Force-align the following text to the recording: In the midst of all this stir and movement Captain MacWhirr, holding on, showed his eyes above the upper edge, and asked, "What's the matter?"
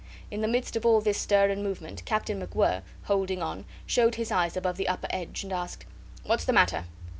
In 0.31 0.41
the 0.41 0.47
midst 0.47 0.75
of 0.75 0.83
all 0.83 0.99
this 0.99 1.19
stir 1.19 1.51
and 1.51 1.61
movement 1.61 2.03
Captain 2.05 2.41
MacWhirr, 2.41 2.81
holding 3.03 3.43
on, 3.43 3.65
showed 3.85 4.15
his 4.15 4.31
eyes 4.31 4.57
above 4.57 4.77
the 4.77 4.87
upper 4.87 5.05
edge, 5.11 5.43
and 5.43 5.53
asked, 5.53 5.85
"What's 6.25 6.45
the 6.45 6.53
matter?" 6.53 6.85